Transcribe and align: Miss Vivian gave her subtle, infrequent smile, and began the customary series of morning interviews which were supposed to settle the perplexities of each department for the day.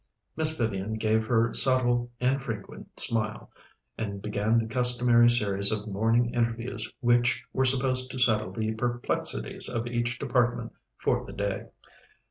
Miss 0.35 0.57
Vivian 0.57 0.95
gave 0.95 1.27
her 1.27 1.53
subtle, 1.53 2.09
infrequent 2.19 2.99
smile, 2.99 3.51
and 3.99 4.19
began 4.19 4.57
the 4.57 4.65
customary 4.65 5.29
series 5.29 5.71
of 5.71 5.87
morning 5.87 6.33
interviews 6.33 6.91
which 7.01 7.45
were 7.53 7.65
supposed 7.65 8.09
to 8.09 8.17
settle 8.17 8.51
the 8.51 8.71
perplexities 8.73 9.69
of 9.69 9.85
each 9.85 10.17
department 10.17 10.73
for 10.97 11.23
the 11.23 11.33
day. 11.33 11.67